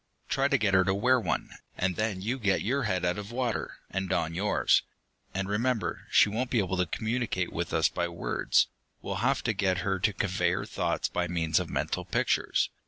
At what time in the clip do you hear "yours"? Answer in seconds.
4.33-4.81